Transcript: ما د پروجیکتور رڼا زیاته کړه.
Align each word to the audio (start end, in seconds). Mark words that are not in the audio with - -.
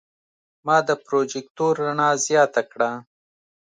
ما 0.65 0.77
د 0.87 0.89
پروجیکتور 1.05 1.73
رڼا 1.85 2.09
زیاته 2.25 2.61
کړه. 2.71 2.91